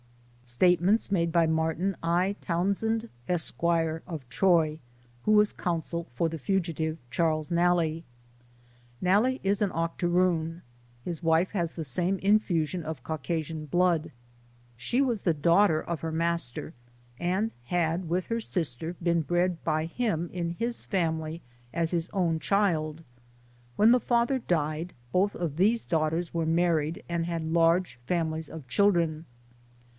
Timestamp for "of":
3.63-4.27, 12.83-13.03, 15.81-16.01, 25.35-25.55, 28.49-28.67